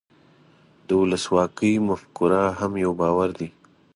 [0.87, 3.49] د ولسواکۍ مفکوره هم یو باور دی.